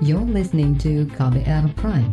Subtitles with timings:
[0.00, 2.08] You're listening to KBR Prime,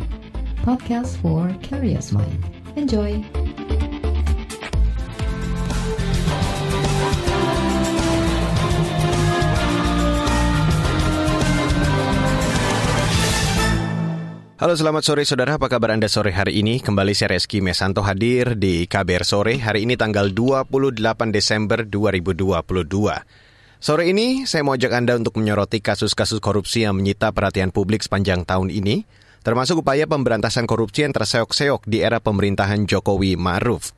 [0.60, 2.36] podcast for curious mind.
[2.76, 3.24] Enjoy!
[14.60, 16.84] Halo selamat sore saudara, apa kabar Anda sore hari ini?
[16.84, 21.00] Kembali saya Reski Mesanto hadir di KBR Sore, hari ini tanggal 28
[21.32, 23.47] Desember 2022.
[23.78, 28.42] Sore ini saya mau ajak Anda untuk menyoroti kasus-kasus korupsi yang menyita perhatian publik sepanjang
[28.42, 29.06] tahun ini,
[29.46, 33.94] termasuk upaya pemberantasan korupsi yang terseok-seok di era pemerintahan Jokowi Ma'ruf.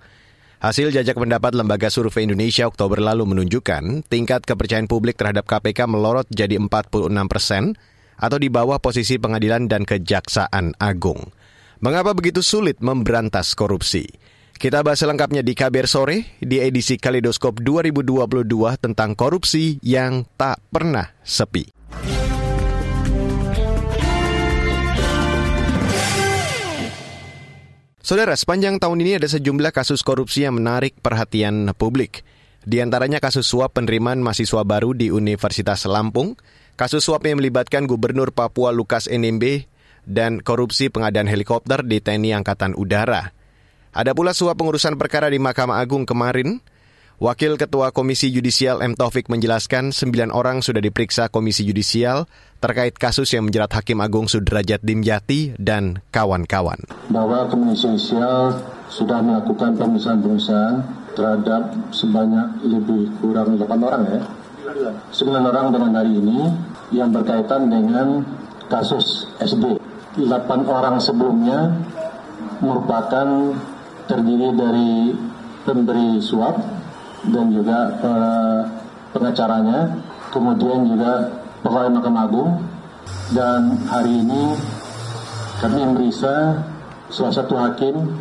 [0.60, 6.28] Hasil jajak pendapat Lembaga Survei Indonesia Oktober lalu menunjukkan tingkat kepercayaan publik terhadap KPK melorot
[6.28, 7.80] jadi 46 persen,
[8.20, 11.32] atau di bawah posisi pengadilan dan kejaksaan agung.
[11.80, 14.04] Mengapa begitu sulit memberantas korupsi?
[14.59, 18.44] Kita bahas lengkapnya di KBR Sore di edisi Kaleidoskop 2022
[18.76, 21.72] tentang korupsi yang tak pernah sepi.
[28.03, 32.28] Saudara, sepanjang tahun ini ada sejumlah kasus korupsi yang menarik perhatian publik.
[32.67, 36.36] Di antaranya kasus suap penerimaan mahasiswa baru di Universitas Lampung,
[36.80, 39.67] Kasus suap yang melibatkan Gubernur Papua Lukas NMB
[40.08, 43.39] dan korupsi pengadaan helikopter di TNI Angkatan Udara.
[43.90, 46.62] Ada pula suap pengurusan perkara di Mahkamah Agung kemarin.
[47.20, 48.94] Wakil Ketua Komisi Yudisial M.
[48.94, 52.30] Taufik menjelaskan sembilan orang sudah diperiksa Komisi Yudisial
[52.62, 56.80] terkait kasus yang menjerat Hakim Agung Sudrajat Dimjati dan kawan-kawan.
[57.09, 58.62] Bahwa Komisi Yudisial
[58.94, 60.74] sudah melakukan pemeriksaan-pemeriksaan
[61.18, 64.22] terhadap sebanyak lebih kurang 8 orang ya,
[65.12, 66.40] sembilan orang dengan hari ini
[66.94, 68.22] yang berkaitan dengan
[68.70, 69.81] kasus SD.
[70.14, 71.74] Delapan orang sebelumnya
[72.64, 73.28] merupakan
[74.10, 75.14] terdiri dari
[75.62, 76.58] pemberi suap
[77.30, 78.62] dan juga uh,
[79.14, 79.94] pengacaranya,
[80.34, 81.30] kemudian juga
[81.62, 82.52] pegawai Mahkamah Agung,
[83.38, 84.58] dan hari ini
[85.62, 86.58] kami memeriksa
[87.14, 88.18] salah satu hakim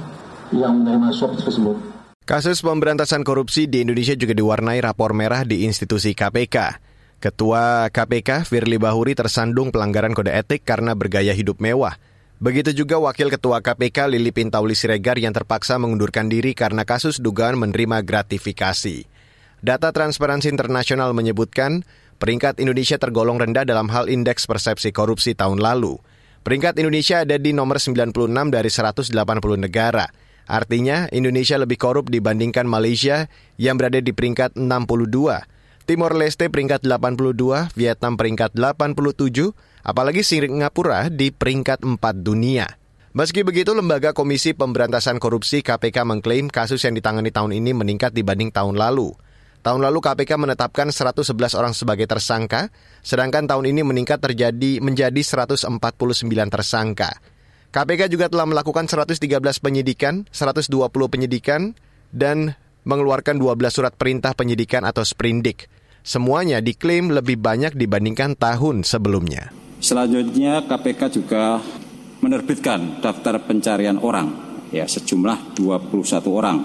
[0.52, 1.80] yang menerima suap tersebut.
[2.28, 6.84] Kasus pemberantasan korupsi di Indonesia juga diwarnai rapor merah di institusi KPK.
[7.18, 11.96] Ketua KPK Firly Bahuri tersandung pelanggaran kode etik karena bergaya hidup mewah.
[12.38, 17.58] Begitu juga Wakil Ketua KPK Lili Pintauli Siregar yang terpaksa mengundurkan diri karena kasus dugaan
[17.58, 19.10] menerima gratifikasi.
[19.58, 21.82] Data Transparansi Internasional menyebutkan
[22.22, 25.98] peringkat Indonesia tergolong rendah dalam hal indeks persepsi korupsi tahun lalu.
[26.46, 28.14] Peringkat Indonesia ada di nomor 96
[28.54, 29.10] dari 180
[29.58, 30.06] negara.
[30.46, 33.26] Artinya Indonesia lebih korup dibandingkan Malaysia
[33.58, 35.42] yang berada di peringkat 62.
[35.90, 39.50] Timor Leste peringkat 82, Vietnam peringkat 87,
[39.88, 42.68] apalagi Singapura di peringkat 4 dunia.
[43.16, 48.52] Meski begitu, Lembaga Komisi Pemberantasan Korupsi KPK mengklaim kasus yang ditangani tahun ini meningkat dibanding
[48.52, 49.16] tahun lalu.
[49.64, 52.68] Tahun lalu KPK menetapkan 111 orang sebagai tersangka,
[53.00, 55.66] sedangkan tahun ini meningkat terjadi menjadi 149
[56.52, 57.10] tersangka.
[57.72, 59.18] KPK juga telah melakukan 113
[59.58, 60.68] penyidikan, 120
[61.10, 61.74] penyidikan,
[62.14, 62.54] dan
[62.86, 65.66] mengeluarkan 12 surat perintah penyidikan atau sprindik.
[66.06, 69.57] Semuanya diklaim lebih banyak dibandingkan tahun sebelumnya.
[69.78, 71.62] Selanjutnya KPK juga
[72.18, 74.26] menerbitkan daftar pencarian orang
[74.74, 75.94] ya sejumlah 21
[76.34, 76.58] orang.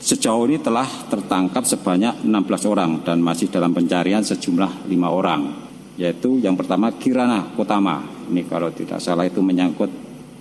[0.00, 5.68] Sejauh ini telah tertangkap sebanyak 16 orang dan masih dalam pencarian sejumlah 5 orang.
[6.00, 8.00] Yaitu yang pertama Kirana Kotama.
[8.32, 9.92] Ini kalau tidak salah itu menyangkut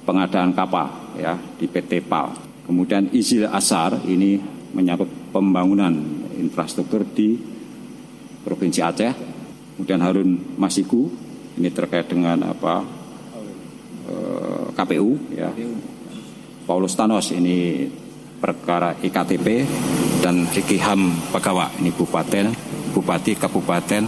[0.08, 2.32] pengadaan kapal ya di PT PAL.
[2.64, 4.40] Kemudian Izil Asar ini
[4.72, 5.92] menyangkut pembangunan
[6.40, 7.36] infrastruktur di
[8.44, 9.14] Provinsi Aceh.
[9.76, 11.25] Kemudian Harun Masiku
[11.56, 12.84] ini terkait dengan apa
[14.08, 15.50] eh, KPU ya.
[16.66, 17.86] Paulus Thanos ini
[18.42, 19.66] perkara IKTP
[20.26, 22.50] dan Riki Ham Pagawa ini Bupaten
[22.92, 24.04] Bupati Kabupaten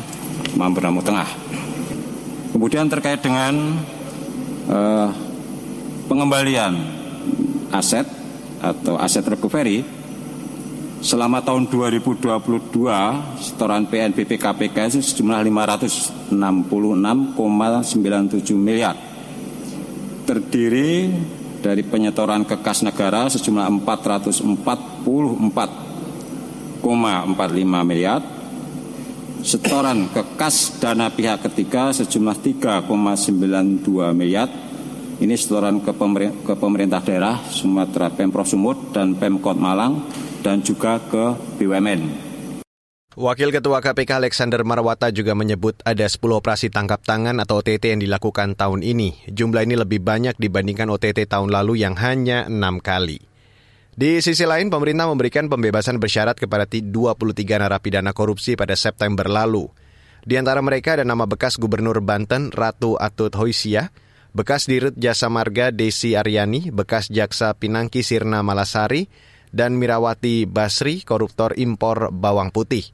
[0.58, 1.30] Mamberamo Tengah.
[2.52, 3.78] Kemudian terkait dengan
[4.68, 5.10] eh,
[6.08, 6.74] pengembalian
[7.72, 8.08] aset
[8.58, 9.97] atau aset recovery
[10.98, 12.26] selama tahun 2022
[13.38, 15.46] setoran PNBP KPK itu sejumlah
[16.34, 18.98] 566,97 miliar.
[20.28, 21.08] Terdiri
[21.62, 26.82] dari penyetoran ke kas negara sejumlah 444,45
[27.86, 28.22] miliar.
[29.46, 34.50] Setoran ke kas dana pihak ketiga sejumlah 3,92 miliar.
[35.18, 40.06] Ini setoran ke, pemerintah, ke pemerintah daerah Sumatera Pemprov Sumut dan Pemkot Malang
[40.48, 42.24] dan juga ke BUMN.
[43.20, 48.00] Wakil Ketua KPK Alexander Marwata juga menyebut ada 10 operasi tangkap tangan atau OTT yang
[48.00, 49.28] dilakukan tahun ini.
[49.28, 53.20] Jumlah ini lebih banyak dibandingkan OTT tahun lalu yang hanya 6 kali.
[53.98, 57.18] Di sisi lain, pemerintah memberikan pembebasan bersyarat kepada 23
[57.58, 59.66] narapidana korupsi pada September lalu.
[60.22, 63.90] Di antara mereka ada nama bekas Gubernur Banten Ratu Atut Hoisia,
[64.38, 69.10] bekas Dirut Jasa Marga Desi Aryani, bekas Jaksa Pinangki Sirna Malasari,
[69.52, 72.88] dan Mirawati Basri, koruptor impor bawang putih.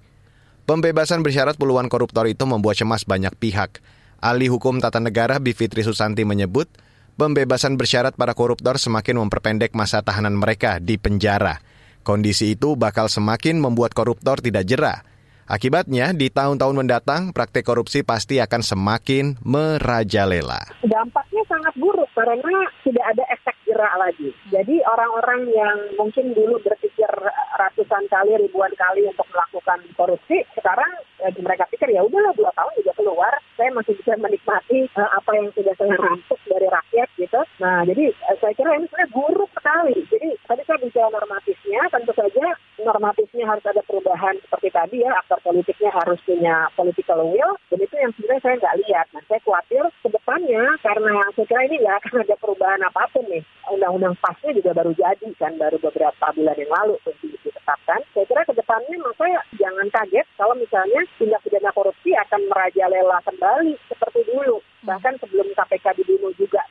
[0.63, 3.83] Pembebasan bersyarat puluhan koruptor itu membuat cemas banyak pihak.
[4.23, 6.71] Ahli Hukum Tata Negara Bivitri Susanti menyebut,
[7.19, 11.59] pembebasan bersyarat para koruptor semakin memperpendek masa tahanan mereka di penjara.
[12.03, 15.12] Kondisi itu bakal semakin membuat koruptor tidak jerah
[15.53, 20.65] Akibatnya, di tahun-tahun mendatang, praktek korupsi pasti akan semakin merajalela.
[20.81, 24.33] Dampaknya sangat buruk karena tidak ada efek jerak lagi.
[24.49, 27.05] Jadi orang-orang yang mungkin dulu berpikir
[27.53, 30.89] ratusan kali, ribuan kali untuk melakukan korupsi, sekarang
[31.21, 35.37] ya, mereka pikir ya udahlah dua tahun juga keluar, saya masih bisa menikmati uh, apa
[35.37, 37.41] yang sudah saya rampuk dari rakyat gitu.
[37.61, 39.97] Nah, jadi uh, saya kira ini sebenarnya buruk sekali.
[40.09, 42.45] Jadi tadi saya bicara normatifnya, tentu saja
[42.83, 47.95] normatifnya harus ada perubahan seperti tadi ya, aktor politiknya harus punya political will, dan itu
[47.95, 49.05] yang sebenarnya saya nggak lihat.
[49.11, 53.25] Nah, saya khawatir ke depannya, karena saya kira ini nggak akan ada perubahan apa pun
[53.27, 53.43] nih.
[53.71, 58.01] Undang-undang pasnya juga baru jadi kan, baru beberapa bulan yang lalu ditetapkan.
[58.11, 63.73] Saya kira ke depannya maka jangan kaget kalau misalnya tindak pidana korupsi akan merajalela kembali
[63.87, 66.62] seperti dulu, bahkan sebelum KPK dibunuh juga.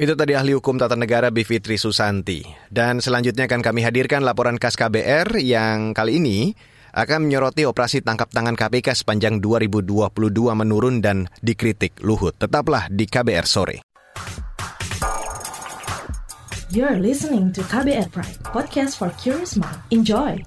[0.00, 2.40] Itu tadi ahli hukum tata negara Bivitri Susanti.
[2.72, 6.56] Dan selanjutnya akan kami hadirkan laporan KAS KBR yang kali ini
[6.96, 10.08] akan menyoroti operasi tangkap tangan KPK sepanjang 2022
[10.56, 12.32] menurun dan dikritik Luhut.
[12.32, 13.84] Tetaplah di KBR sore.
[16.72, 19.84] You're listening to KBR Pride, podcast for curious mind.
[19.92, 20.40] Enjoy.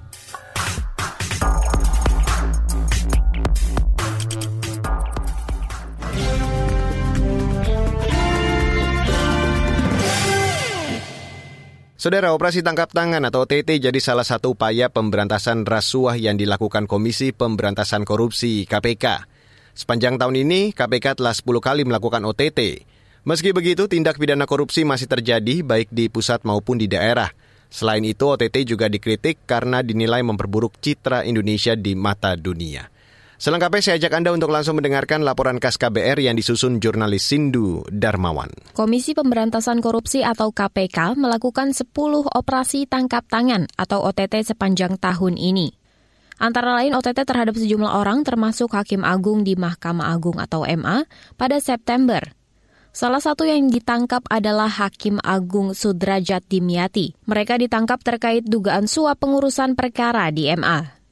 [12.04, 17.32] Saudara, operasi tangkap tangan atau OTT jadi salah satu upaya pemberantasan rasuah yang dilakukan Komisi
[17.32, 19.24] Pemberantasan Korupsi KPK.
[19.72, 22.84] Sepanjang tahun ini, KPK telah 10 kali melakukan OTT.
[23.24, 27.32] Meski begitu, tindak pidana korupsi masih terjadi baik di pusat maupun di daerah.
[27.72, 32.84] Selain itu, OTT juga dikritik karena dinilai memperburuk citra Indonesia di mata dunia.
[33.44, 38.48] Selengkapnya saya ajak Anda untuk langsung mendengarkan laporan KAS KBR yang disusun jurnalis Sindu Darmawan.
[38.72, 41.92] Komisi Pemberantasan Korupsi atau KPK melakukan 10
[42.24, 45.76] operasi tangkap tangan atau OTT sepanjang tahun ini.
[46.40, 51.04] Antara lain OTT terhadap sejumlah orang termasuk Hakim Agung di Mahkamah Agung atau MA
[51.36, 52.24] pada September.
[52.96, 57.12] Salah satu yang ditangkap adalah Hakim Agung Sudrajat Dimyati.
[57.28, 61.03] Mereka ditangkap terkait dugaan suap pengurusan perkara di MA.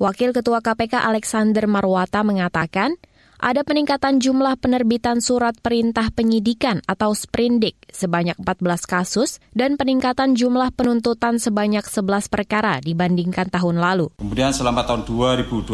[0.00, 2.96] Wakil Ketua KPK Alexander Marwata mengatakan,
[3.36, 10.72] ada peningkatan jumlah penerbitan surat perintah penyidikan atau sprindik sebanyak 14 kasus dan peningkatan jumlah
[10.72, 14.08] penuntutan sebanyak 11 perkara dibandingkan tahun lalu.
[14.16, 15.68] Kemudian selama tahun 2022,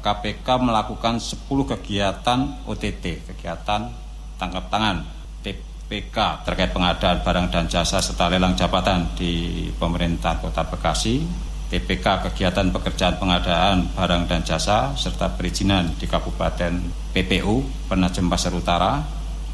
[0.00, 1.44] KPK melakukan 10
[1.76, 3.92] kegiatan OTT, kegiatan
[4.40, 5.04] tangkap tangan
[5.44, 12.72] TPK terkait pengadaan barang dan jasa serta lelang jabatan di pemerintah Kota Bekasi TPK kegiatan
[12.72, 16.72] pekerjaan pengadaan barang dan jasa serta perizinan di Kabupaten
[17.12, 19.04] PPU Penajem Pasar Utara,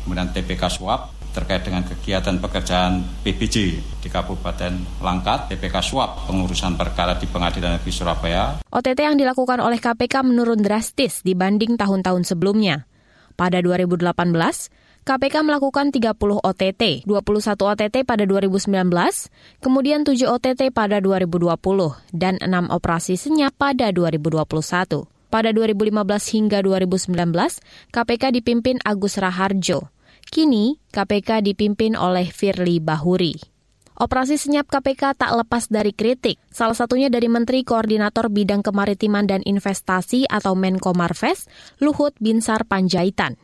[0.07, 3.57] kemudian TPK Suap terkait dengan kegiatan pekerjaan PBJ
[3.99, 8.63] di Kabupaten Langkat, TPK Suap pengurusan perkara di Pengadilan Negeri Surabaya.
[8.71, 12.87] OTT yang dilakukan oleh KPK menurun drastis dibanding tahun-tahun sebelumnya.
[13.35, 14.15] Pada 2018,
[15.05, 18.73] KPK melakukan 30 OTT, 21 OTT pada 2019,
[19.61, 21.61] kemudian 7 OTT pada 2020,
[22.17, 25.05] dan 6 operasi senyap pada 2021.
[25.29, 27.21] Pada 2015 hingga 2019,
[27.93, 29.93] KPK dipimpin Agus Raharjo.
[30.25, 33.37] Kini, KPK dipimpin oleh Firly Bahuri.
[34.01, 39.45] Operasi senyap KPK tak lepas dari kritik, salah satunya dari Menteri Koordinator Bidang Kemaritiman dan
[39.45, 41.45] Investasi atau Menko Marves,
[41.85, 43.37] Luhut Binsar Panjaitan.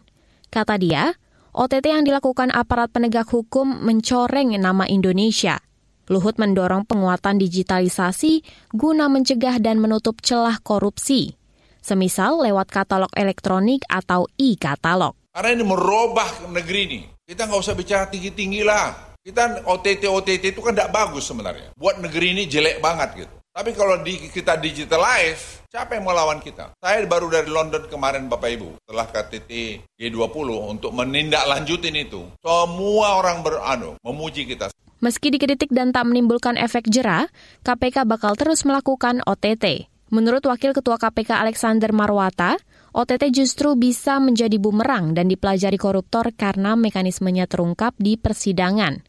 [0.48, 1.14] Kata dia,
[1.50, 5.58] OTT yang dilakukan aparat penegak hukum mencoreng nama Indonesia.
[6.06, 11.34] Luhut mendorong penguatan digitalisasi guna mencegah dan menutup celah korupsi,
[11.82, 15.18] semisal lewat katalog elektronik atau e-katalog.
[15.34, 17.00] Karena ini merubah negeri ini.
[17.26, 19.18] Kita nggak usah bicara tinggi-tinggi lah.
[19.18, 21.74] Kita OTT-OTT itu kan tidak bagus sebenarnya.
[21.74, 23.34] Buat negeri ini jelek banget gitu.
[23.60, 26.72] Tapi kalau di, kita digitalize, siapa yang melawan kita?
[26.80, 29.52] Saya baru dari London kemarin Bapak Ibu, setelah KTT
[30.00, 32.24] G20 untuk menindaklanjutin itu.
[32.40, 34.72] Semua orang beranu memuji kita.
[35.04, 37.28] Meski dikritik dan tak menimbulkan efek jera,
[37.60, 39.92] KPK bakal terus melakukan OTT.
[40.08, 42.56] Menurut Wakil Ketua KPK Alexander Marwata,
[42.96, 49.04] OTT justru bisa menjadi bumerang dan dipelajari koruptor karena mekanismenya terungkap di persidangan.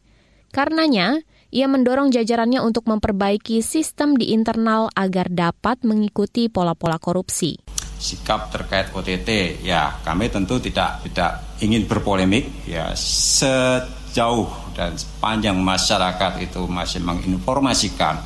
[0.52, 7.60] Karenanya, ia mendorong jajarannya untuk memperbaiki sistem di internal agar dapat mengikuti pola-pola korupsi.
[8.02, 16.42] sikap terkait OTT ya kami tentu tidak tidak ingin berpolemik ya sejauh dan sepanjang masyarakat
[16.42, 18.18] itu masih menginformasikan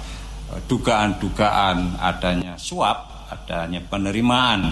[0.56, 4.64] eh, dugaan-dugaan adanya suap adanya penerimaan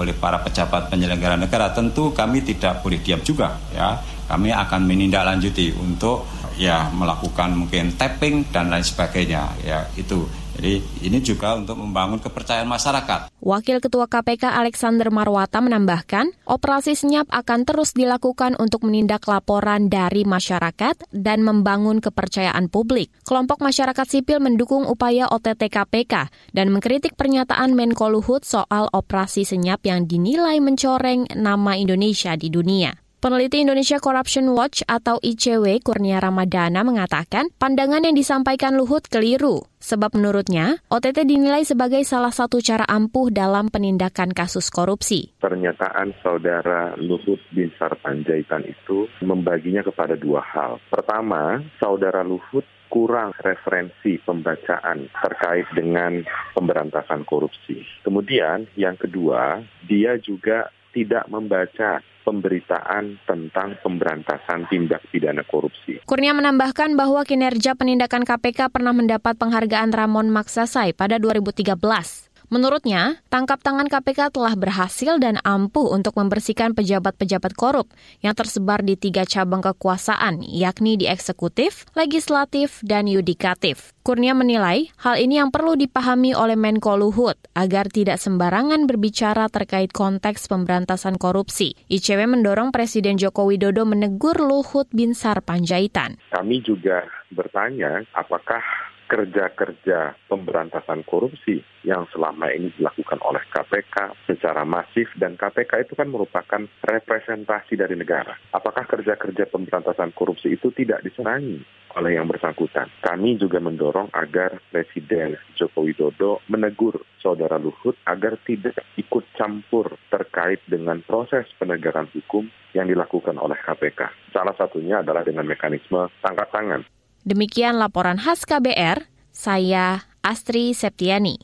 [0.00, 5.76] oleh para pejabat penyelenggara negara tentu kami tidak boleh diam juga ya kami akan menindaklanjuti
[5.76, 6.24] untuk
[6.56, 10.24] ya melakukan mungkin tapping dan lain sebagainya ya itu
[10.56, 13.28] jadi ini juga untuk membangun kepercayaan masyarakat.
[13.44, 20.24] Wakil Ketua KPK Alexander Marwata menambahkan, operasi senyap akan terus dilakukan untuk menindak laporan dari
[20.24, 23.12] masyarakat dan membangun kepercayaan publik.
[23.28, 29.84] Kelompok masyarakat sipil mendukung upaya OTT KPK dan mengkritik pernyataan Menko Luhut soal operasi senyap
[29.84, 33.05] yang dinilai mencoreng nama Indonesia di dunia.
[33.26, 39.66] Peneliti Indonesia Corruption Watch atau ICW Kurnia Ramadana mengatakan pandangan yang disampaikan Luhut keliru.
[39.82, 45.34] Sebab menurutnya, OTT dinilai sebagai salah satu cara ampuh dalam penindakan kasus korupsi.
[45.42, 50.78] Pernyataan saudara Luhut bin Sarpanjaitan itu membaginya kepada dua hal.
[50.86, 56.22] Pertama, saudara Luhut kurang referensi pembacaan terkait dengan
[56.54, 57.82] pemberantasan korupsi.
[58.06, 66.02] Kemudian yang kedua, dia juga tidak membaca pemberitaan tentang pemberantasan tindak pidana korupsi.
[66.02, 72.26] Kurnia menambahkan bahwa kinerja penindakan KPK pernah mendapat penghargaan Ramon Maksasai pada 2013.
[72.46, 77.90] Menurutnya, tangkap tangan KPK telah berhasil dan ampuh untuk membersihkan pejabat-pejabat korup
[78.22, 83.90] yang tersebar di tiga cabang kekuasaan, yakni di eksekutif, legislatif, dan yudikatif.
[84.06, 89.90] Kurnia menilai hal ini yang perlu dipahami oleh Menko Luhut agar tidak sembarangan berbicara terkait
[89.90, 91.74] konteks pemberantasan korupsi.
[91.90, 96.22] ICW mendorong Presiden Joko Widodo menegur Luhut bin Sarpanjaitan.
[96.30, 97.02] Kami juga
[97.34, 98.62] bertanya apakah
[99.06, 106.10] kerja-kerja pemberantasan korupsi yang selama ini dilakukan oleh KPK secara masif dan KPK itu kan
[106.10, 108.34] merupakan representasi dari negara.
[108.50, 111.62] Apakah kerja-kerja pemberantasan korupsi itu tidak diserangi
[111.94, 112.90] oleh yang bersangkutan?
[113.00, 120.58] Kami juga mendorong agar Presiden Joko Widodo menegur saudara Luhut agar tidak ikut campur terkait
[120.66, 124.34] dengan proses penegakan hukum yang dilakukan oleh KPK.
[124.34, 126.82] Salah satunya adalah dengan mekanisme tangkap tangan.
[127.26, 131.42] Demikian laporan khas KBR, saya Astri Septiani.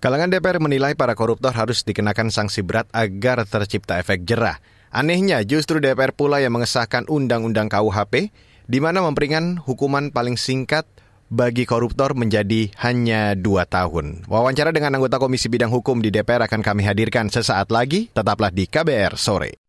[0.00, 4.64] Kalangan DPR menilai para koruptor harus dikenakan sanksi berat agar tercipta efek jerah.
[4.88, 8.32] Anehnya, justru DPR pula yang mengesahkan Undang-Undang KUHP,
[8.64, 10.88] di mana memperingan hukuman paling singkat
[11.28, 14.24] bagi koruptor menjadi hanya dua tahun.
[14.24, 18.08] Wawancara dengan anggota Komisi Bidang Hukum di DPR akan kami hadirkan sesaat lagi.
[18.08, 19.59] Tetaplah di KBR Sore.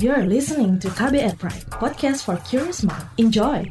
[0.00, 3.04] You're listening to KBR Pride, podcast for curious mind.
[3.20, 3.68] Enjoy!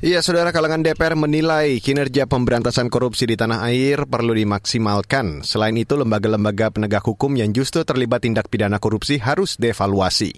[0.00, 5.44] Iya, saudara kalangan DPR menilai kinerja pemberantasan korupsi di tanah air perlu dimaksimalkan.
[5.44, 10.32] Selain itu, lembaga-lembaga penegak hukum yang justru terlibat tindak pidana korupsi harus devaluasi.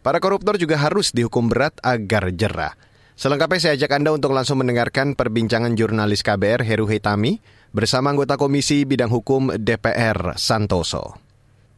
[0.00, 2.72] Para koruptor juga harus dihukum berat agar jerah.
[3.20, 7.36] Selengkapnya saya ajak Anda untuk langsung mendengarkan perbincangan jurnalis KBR Heru Hitami
[7.68, 11.20] bersama anggota Komisi Bidang Hukum DPR Santoso.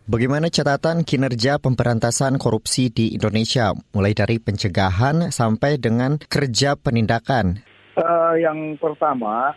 [0.06, 7.58] Bagaimana catatan kinerja pemberantasan korupsi di Indonesia, mulai dari pencegahan sampai dengan kerja penindakan?
[7.98, 9.50] Uh, yang pertama,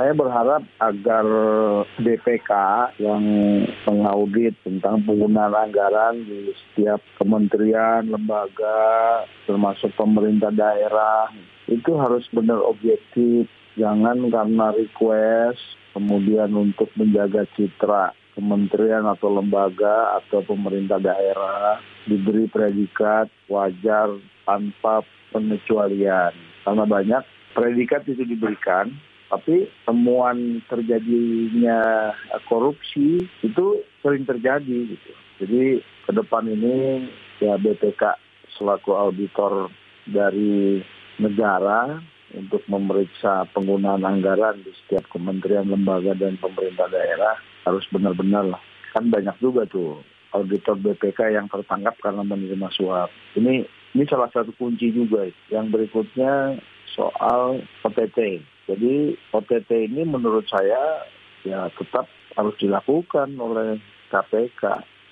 [0.00, 1.26] saya berharap agar
[2.00, 2.50] BPK
[3.04, 3.20] yang
[3.84, 11.28] mengaudit tentang penggunaan anggaran di setiap kementerian, lembaga, termasuk pemerintah daerah,
[11.68, 13.44] itu harus benar objektif.
[13.76, 15.60] Jangan karena request,
[15.92, 21.76] kemudian untuk menjaga citra kementerian atau lembaga atau pemerintah daerah
[22.08, 24.16] diberi predikat wajar
[24.48, 26.32] tanpa pengecualian.
[26.64, 28.88] Karena banyak predikat itu diberikan
[29.30, 32.10] tapi temuan terjadinya
[32.50, 33.66] korupsi itu
[34.02, 35.10] sering terjadi gitu.
[35.40, 37.06] Jadi ke depan ini
[37.38, 38.18] ya BPK
[38.58, 39.70] selaku auditor
[40.10, 40.82] dari
[41.22, 42.02] negara
[42.34, 48.62] untuk memeriksa penggunaan anggaran di setiap kementerian, lembaga dan pemerintah daerah harus benar-benar lah.
[48.90, 50.02] Kan banyak juga tuh
[50.34, 53.10] auditor BPK yang tertangkap karena menerima suap.
[53.38, 55.26] Ini ini salah satu kunci juga.
[55.50, 56.58] Yang berikutnya
[56.94, 58.42] soal OTT.
[58.70, 61.02] Jadi OTT ini menurut saya
[61.42, 62.06] ya tetap
[62.38, 63.82] harus dilakukan oleh
[64.14, 64.62] KPK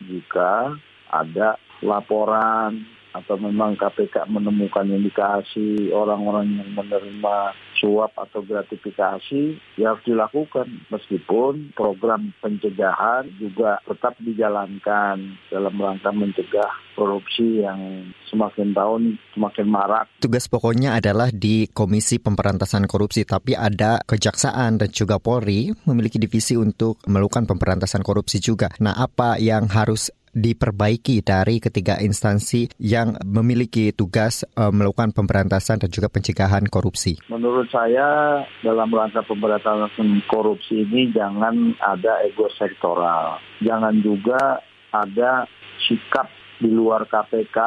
[0.07, 0.79] jika
[1.11, 7.37] ada laporan atau memang KPK menemukan indikasi orang-orang yang menerima
[7.79, 16.71] suap atau gratifikasi ya harus dilakukan meskipun program pencegahan juga tetap dijalankan dalam rangka mencegah
[16.99, 20.07] korupsi yang semakin tahun semakin marak.
[20.19, 26.59] Tugas pokoknya adalah di Komisi Pemberantasan Korupsi, tapi ada Kejaksaan dan juga Polri memiliki divisi
[26.59, 28.69] untuk melakukan pemberantasan korupsi juga.
[28.83, 35.91] Nah, apa yang harus diperbaiki dari ketiga instansi yang memiliki tugas uh, melakukan pemberantasan dan
[35.93, 37.21] juga pencegahan korupsi?
[37.29, 45.45] Menurut saya dalam rangka pemberantasan korupsi ini jangan ada ego sektoral, jangan juga ada
[45.85, 47.59] sikap di luar KPK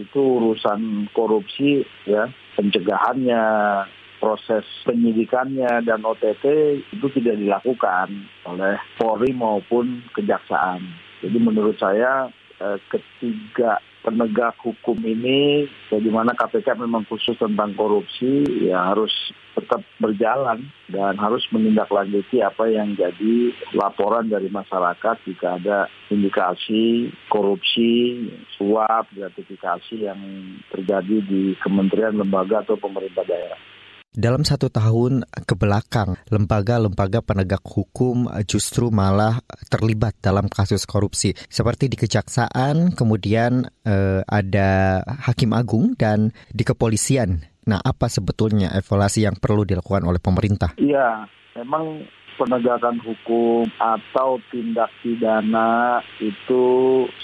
[0.00, 3.44] itu urusan korupsi ya pencegahannya
[4.18, 6.44] proses penyidikannya dan OTT
[6.90, 8.08] itu tidak dilakukan
[8.48, 10.82] oleh Polri maupun Kejaksaan.
[11.22, 12.30] Jadi menurut saya
[12.62, 19.12] eh, ketiga penegak hukum ini, di mana KPK memang khusus tentang korupsi, ya harus
[19.58, 28.24] tetap berjalan dan harus menindaklanjuti apa yang jadi laporan dari masyarakat jika ada indikasi korupsi,
[28.54, 30.20] suap, gratifikasi yang
[30.70, 33.58] terjadi di kementerian, lembaga, atau pemerintah daerah.
[34.08, 41.36] Dalam satu tahun ke belakang, lembaga-lembaga penegak hukum justru malah terlibat dalam kasus korupsi.
[41.52, 47.44] Seperti di Kejaksaan, kemudian eh, ada Hakim Agung dan di kepolisian.
[47.68, 50.72] Nah, apa sebetulnya evaluasi yang perlu dilakukan oleh pemerintah?
[50.80, 51.28] Iya,
[51.60, 52.08] memang
[52.40, 56.64] penegakan hukum atau tindak pidana itu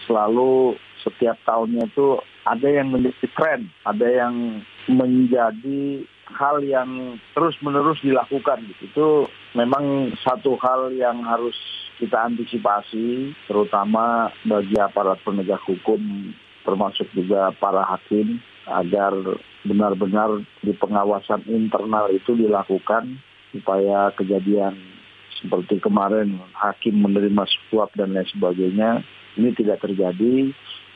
[0.04, 8.64] selalu setiap tahunnya itu ada yang menjadi tren, ada yang menjadi hal yang terus-menerus dilakukan.
[8.80, 11.54] Itu memang satu hal yang harus
[12.00, 16.32] kita antisipasi, terutama bagi aparat penegak hukum,
[16.66, 19.12] termasuk juga para hakim, agar
[19.64, 23.20] benar-benar di pengawasan internal itu dilakukan
[23.52, 24.76] supaya kejadian
[25.40, 29.04] seperti kemarin hakim menerima suap dan lain sebagainya
[29.36, 30.52] ini tidak terjadi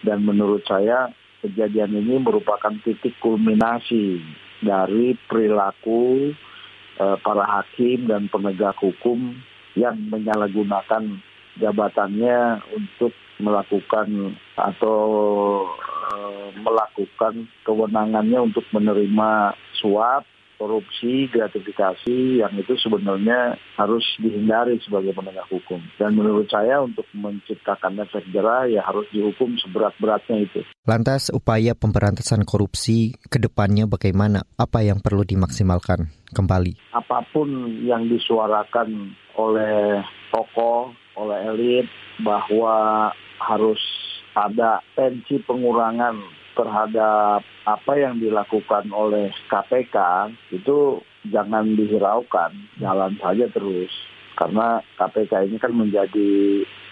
[0.07, 4.23] dan menurut saya kejadian ini merupakan titik kulminasi
[4.63, 6.33] dari perilaku
[6.99, 9.39] uh, para hakim dan penegak hukum
[9.79, 11.23] yang menyalahgunakan
[11.59, 15.01] jabatannya untuk melakukan atau
[16.11, 20.27] uh, melakukan kewenangannya untuk menerima suap
[20.59, 25.79] korupsi, gratifikasi yang itu sebenarnya harus dihindari sebagai penegak hukum.
[25.97, 30.61] Dan menurut saya untuk menciptakan efek jerah ya harus dihukum seberat-beratnya itu.
[30.85, 34.43] Lantas upaya pemberantasan korupsi ke depannya bagaimana?
[34.59, 36.93] Apa yang perlu dimaksimalkan kembali?
[36.93, 37.49] Apa pun
[37.87, 40.03] yang disuarakan oleh
[40.35, 41.87] tokoh, oleh elit
[42.27, 43.79] bahwa harus
[44.35, 46.19] ada tensi pengurangan
[46.59, 49.97] terhadap apa yang dilakukan oleh KPK
[50.51, 50.99] itu
[51.31, 52.51] jangan dihiraukan,
[52.83, 53.95] jalan saja terus.
[54.35, 56.31] Karena KPK ini kan menjadi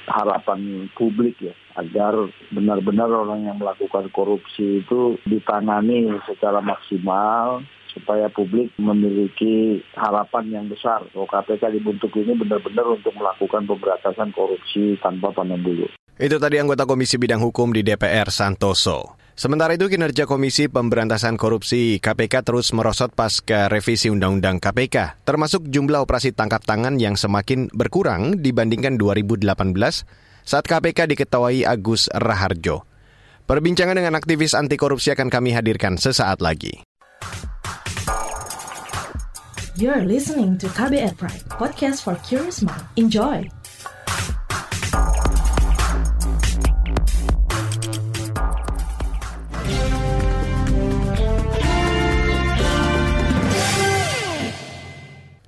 [0.06, 2.14] harapan publik ya, agar
[2.54, 11.02] benar-benar orang yang melakukan korupsi itu ditangani secara maksimal, supaya publik memiliki harapan yang besar
[11.10, 15.88] bahwa KPK dibentuk ini benar-benar untuk melakukan pemberantasan korupsi tanpa pandang bulu.
[16.16, 19.25] Itu tadi anggota Komisi Bidang Hukum di DPR Santoso.
[19.36, 26.08] Sementara itu kinerja Komisi Pemberantasan Korupsi KPK terus merosot pasca revisi Undang-Undang KPK, termasuk jumlah
[26.08, 29.44] operasi tangkap tangan yang semakin berkurang dibandingkan 2018
[30.40, 32.88] saat KPK diketahui Agus Raharjo.
[33.44, 36.80] Perbincangan dengan aktivis anti korupsi akan kami hadirkan sesaat lagi.
[39.76, 42.88] You're listening to KBR Pride, podcast for curious mind.
[42.96, 43.44] Enjoy!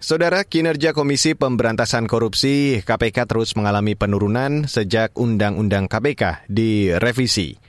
[0.09, 7.61] Saudara, kinerja Komisi Pemberantasan Korupsi KPK terus mengalami penurunan sejak Undang-Undang KPK direvisi.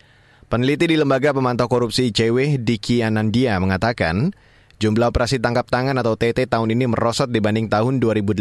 [0.47, 4.31] Peneliti di Lembaga Pemantau Korupsi ICW, Diki Anandia, mengatakan
[4.79, 8.39] jumlah operasi tangkap tangan atau TT tahun ini merosot dibanding tahun 2018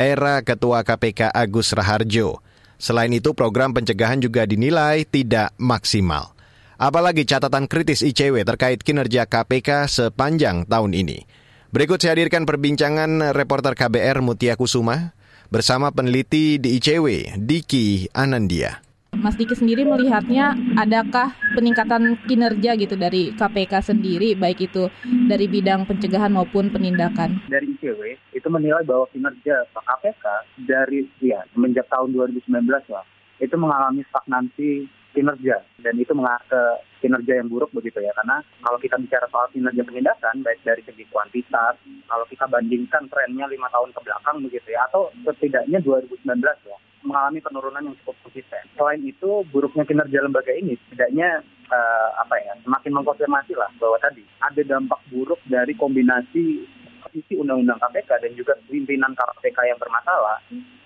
[0.00, 2.40] era Ketua KPK Agus Raharjo.
[2.80, 6.32] Selain itu, program pencegahan juga dinilai tidak maksimal.
[6.80, 11.44] Apalagi catatan kritis ICW terkait kinerja KPK sepanjang tahun ini.
[11.74, 15.18] Berikut saya hadirkan perbincangan reporter KBR Mutia Kusuma
[15.50, 18.78] bersama peneliti di ICW, Diki Anandia.
[19.18, 24.86] Mas Diki sendiri melihatnya adakah peningkatan kinerja gitu dari KPK sendiri baik itu
[25.26, 27.42] dari bidang pencegahan maupun penindakan?
[27.50, 30.24] Dari ICW itu menilai bahwa kinerja KPK
[30.70, 32.62] dari ya semenjak tahun 2019
[32.94, 33.02] lah
[33.42, 36.60] itu mengalami stagnansi kinerja dan itu mengarah ke
[37.00, 41.08] kinerja yang buruk begitu ya karena kalau kita bicara soal kinerja penindakan baik dari segi
[41.08, 46.76] kuantitas kalau kita bandingkan trennya lima tahun ke belakang begitu ya atau setidaknya 2019 ya
[47.06, 48.66] mengalami penurunan yang cukup konsisten.
[48.74, 54.26] Selain itu buruknya kinerja lembaga ini setidaknya uh, apa ya semakin mengkonfirmasi lah bahwa tadi
[54.42, 56.66] ada dampak buruk dari kombinasi
[57.16, 60.36] sisi undang-undang KPK dan juga pimpinan KPK yang bermasalah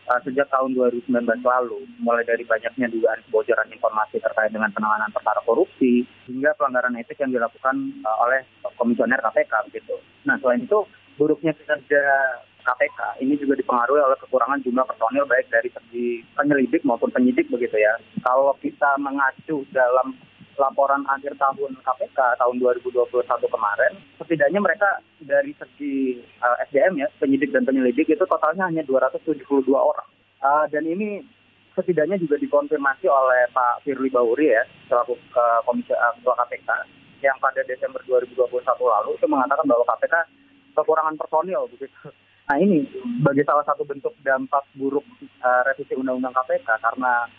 [0.06, 1.10] uh, sejak tahun 2019
[1.42, 7.18] lalu, mulai dari banyaknya dugaan kebocoran informasi terkait dengan penanganan perkara korupsi hingga pelanggaran etik
[7.18, 7.74] yang dilakukan
[8.06, 8.46] uh, oleh
[8.78, 9.98] komisioner KPK gitu.
[10.22, 10.86] Nah, selain itu
[11.18, 12.02] buruknya kinerja
[12.60, 17.74] KPK ini juga dipengaruhi oleh kekurangan jumlah personil baik dari segi penyelidik maupun penyidik begitu
[17.74, 17.96] ya.
[18.22, 20.12] Kalau kita mengacu dalam
[20.60, 23.08] laporan akhir tahun KPK tahun 2021
[23.48, 28.84] kemarin, setidaknya mereka dari segi uh, eh, SDM ya, penyidik dan penyelidik itu totalnya hanya
[28.84, 29.40] 272
[29.72, 30.08] orang.
[30.44, 31.24] Uh, dan ini
[31.72, 36.68] setidaknya juga dikonfirmasi oleh Pak Firly Bauri ya, selaku uh, Komisi uh, Ketua KPK,
[37.24, 40.14] yang pada Desember 2021 lalu itu mengatakan bahwa KPK
[40.76, 42.12] kekurangan personil begitu.
[42.50, 42.82] Nah ini
[43.22, 45.06] sebagai salah satu bentuk dampak buruk
[45.38, 47.30] uh, revisi Undang-Undang KPK karena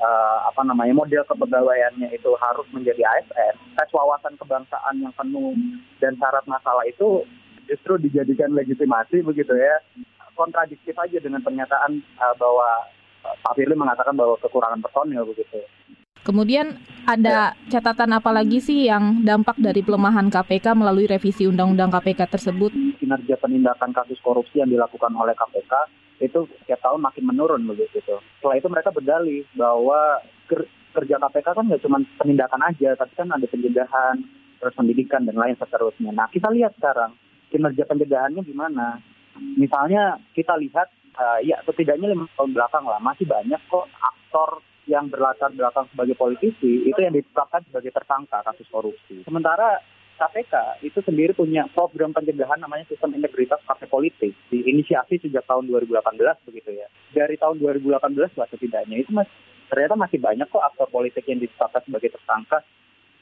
[0.00, 5.54] uh, apa namanya model kepegawaiannya itu harus menjadi ASN, tes wawasan kebangsaan yang penuh
[5.98, 7.22] dan syarat masalah itu
[7.64, 9.80] justru dijadikan legitimasi begitu ya
[10.34, 12.68] kontradiktif aja dengan pernyataan uh, bahwa
[13.22, 15.62] uh, Pak Firly mengatakan bahwa kekurangan personil begitu.
[16.24, 22.32] Kemudian ada catatan apa lagi sih yang dampak dari pelemahan KPK melalui revisi Undang-Undang KPK
[22.32, 22.72] tersebut?
[22.96, 25.72] Kinerja penindakan kasus korupsi yang dilakukan oleh KPK
[26.22, 28.00] itu setiap tahun makin menurun begitu.
[28.38, 30.22] Setelah itu mereka berdalih bahwa
[30.94, 34.16] kerja KPK kan nggak cuma penindakan aja, tapi kan ada pencegahan,
[34.62, 36.14] terus pendidikan dan lain seterusnya.
[36.14, 37.18] Nah kita lihat sekarang
[37.50, 39.02] kinerja pencegahannya gimana.
[39.58, 45.08] Misalnya kita lihat uh, ya setidaknya lima tahun belakang lah masih banyak kok aktor yang
[45.08, 49.24] berlatar belakang sebagai politisi itu yang ditetapkan sebagai tersangka kasus korupsi.
[49.24, 49.80] Sementara
[50.14, 56.46] KPK itu sendiri punya program pencegahan namanya sistem integritas partai politik diinisiasi sejak tahun 2018
[56.46, 56.86] begitu ya.
[57.10, 59.26] Dari tahun 2018 lah setidaknya itu mas,
[59.66, 62.62] ternyata masih banyak kok aktor politik yang ditetapkan sebagai tersangka.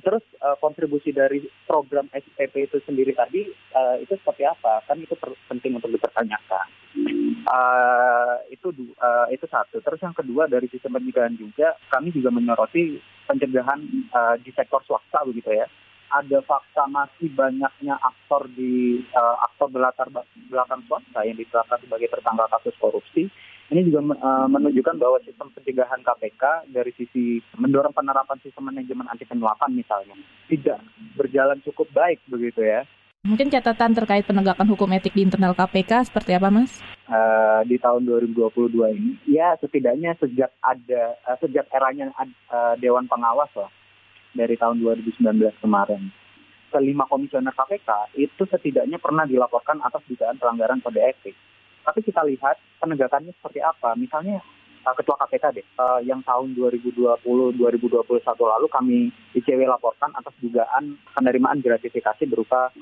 [0.03, 4.83] Terus uh, kontribusi dari program SPP itu sendiri tadi uh, itu seperti apa?
[4.91, 5.15] Kan itu
[5.47, 6.67] penting untuk dipertanyakan.
[7.47, 9.79] Uh, itu uh, itu satu.
[9.79, 12.99] Terus yang kedua dari sistem pencegahan juga kami juga menyoroti
[13.31, 13.79] pencegahan
[14.11, 15.71] uh, di sektor swasta begitu ya.
[16.13, 20.13] Ada fakta masih banyaknya aktor di uh, aktor berlatar
[20.53, 23.33] belakang swasta yang ditetapkan sebagai tersangka kasus korupsi.
[23.73, 29.25] Ini juga uh, menunjukkan bahwa sistem pencegahan KPK dari sisi mendorong penerapan sistem manajemen anti
[29.25, 30.13] penyuapan misalnya
[30.53, 30.85] tidak
[31.17, 32.85] berjalan cukup baik begitu ya.
[33.25, 36.83] Mungkin catatan terkait penegakan hukum etik di internal KPK seperti apa, Mas?
[37.09, 42.11] Uh, di tahun 2022 ini, ya setidaknya sejak ada uh, sejak eranya
[42.51, 43.71] uh, Dewan Pengawas lah
[44.33, 45.23] dari tahun 2019
[45.61, 46.09] kemarin,
[46.73, 51.37] kelima komisioner KPK itu setidaknya pernah dilaporkan atas dugaan pelanggaran kode etik.
[51.85, 53.93] Tapi kita lihat penegakannya seperti apa.
[53.99, 54.41] Misalnya
[54.89, 57.29] uh, Ketua KPK deh, uh, yang tahun 2020-2021
[58.25, 58.99] lalu kami
[59.37, 62.73] ICW laporkan atas dugaan penerimaan gratifikasi berupa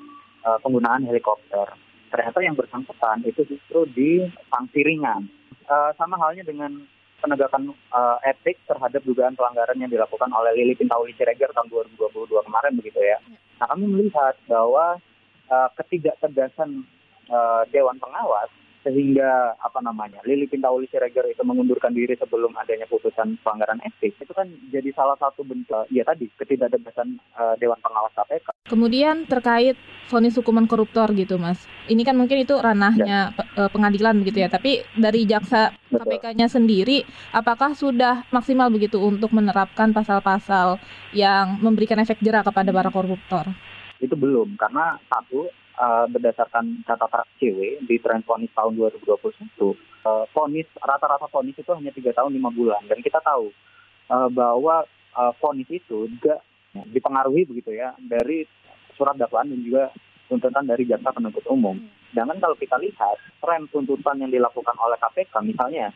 [0.46, 1.74] uh, penggunaan helikopter.
[2.10, 4.10] Ternyata yang bersangkutan itu justru di
[4.50, 5.30] sanksi ringan.
[5.70, 6.82] Sama halnya dengan
[7.20, 12.72] penegakan uh, etik terhadap dugaan pelanggaran yang dilakukan oleh Lili Pintauli Siregar tahun 2022 kemarin
[12.80, 13.20] begitu ya.
[13.61, 14.96] Nah kami melihat bahwa
[15.52, 16.83] uh, ketidaktegasan
[17.28, 18.48] uh, Dewan Pengawas
[18.81, 24.33] sehingga apa namanya Lili Pintauli Siregar itu mengundurkan diri sebelum adanya putusan pelanggaran etik itu
[24.33, 28.49] kan jadi salah satu bentuk ya tadi ketidaktegasan uh, Dewan Pengawas KPK.
[28.73, 29.77] Kemudian terkait
[30.09, 33.71] vonis hukuman koruptor gitu mas, ini kan mungkin itu ranahnya ya.
[33.71, 40.83] pengadilan begitu ya, tapi dari jaksa KPK-nya sendiri apakah sudah maksimal begitu untuk menerapkan pasal-pasal
[41.14, 43.55] yang memberikan efek jerah kepada para koruptor?
[44.03, 50.69] Itu belum karena satu uh, berdasarkan catatan CW di tren ponis tahun 2021, uh, ponis
[50.77, 53.49] rata-rata ponis itu hanya tiga tahun lima bulan dan kita tahu
[54.12, 54.85] uh, bahwa
[55.16, 58.47] uh, ponis itu juga dipengaruhi begitu ya dari
[58.95, 59.90] surat dakwaan dan juga
[60.31, 61.75] tuntutan dari jaksa penuntut umum.
[62.14, 65.90] Jangan kalau kita lihat tren tuntutan yang dilakukan oleh KPK misalnya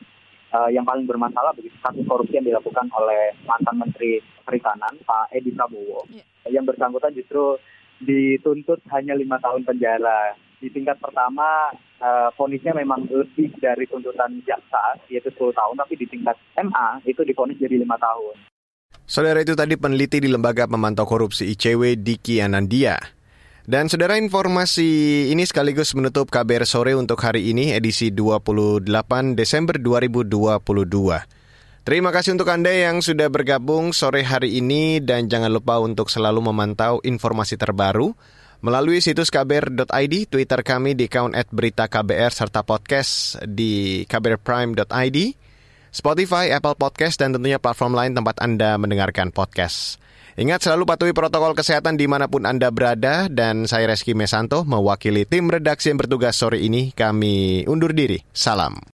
[0.51, 5.55] uh, yang paling bermasalah begitu kasus korupsi yang dilakukan oleh mantan Menteri Perikanan Pak Edi
[5.55, 6.27] Prabowo yeah.
[6.51, 7.59] yang bersangkutan justru
[8.04, 10.36] dituntut hanya lima tahun penjara.
[10.60, 16.06] Di tingkat pertama, uh, ponisnya memang lebih dari tuntutan jaksa, yaitu 10 tahun, tapi di
[16.08, 18.48] tingkat MA itu diponis jadi lima tahun.
[19.04, 22.96] Saudara itu tadi peneliti di Lembaga Pemantau Korupsi ICW Diki Anandia.
[23.64, 28.84] Dan saudara informasi ini sekaligus menutup KBR sore untuk hari ini edisi 28
[29.36, 31.43] Desember 2022.
[31.85, 36.40] Terima kasih untuk Anda yang sudah bergabung sore hari ini dan jangan lupa untuk selalu
[36.40, 38.16] memantau informasi terbaru
[38.64, 45.18] melalui situs kbr.id, Twitter kami di account @beritaKBR serta podcast di kbrprime.id,
[45.92, 50.01] Spotify, Apple Podcast dan tentunya platform lain tempat Anda mendengarkan podcast.
[50.40, 55.29] Ingat selalu patuhi protokol kesehatan di mana pun Anda berada dan saya Reski Mesanto mewakili
[55.29, 58.25] tim redaksi yang bertugas sore ini kami undur diri.
[58.33, 58.93] Salam.